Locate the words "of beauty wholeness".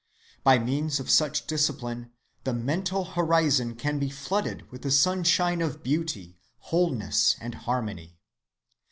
5.61-7.35